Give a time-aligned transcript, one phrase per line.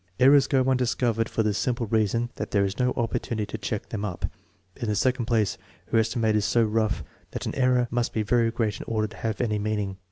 [0.19, 3.89] Errors go undiscovered for the simple reason that there is no op portunity to check
[3.89, 4.25] them up*
[4.75, 5.59] In the second place,
[5.91, 9.05] her esti mate is so rough that an error must be very great in order
[9.07, 9.97] to have any meaning.